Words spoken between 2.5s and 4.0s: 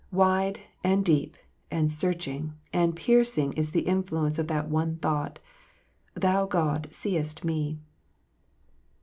and piercing is the